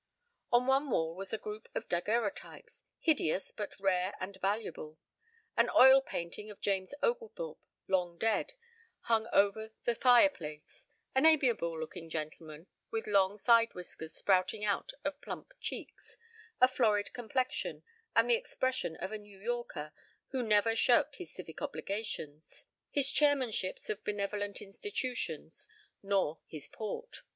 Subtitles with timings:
[0.51, 4.97] On one wall was a group of daguerreotypes, hideous but rare and valuable.
[5.55, 8.53] An oil painting of James Oglethorpe, long dead,
[9.01, 15.21] hung over the fireplace; an amiable looking gentleman with long side whiskers sprouting out of
[15.21, 16.17] plump cheeks,
[16.59, 17.83] a florid complexion,
[18.15, 19.93] and the expression of a New Yorker
[20.29, 25.67] who never shirked his civic obligations, his chairmanships of benevolent institutions,
[26.01, 27.21] nor his port.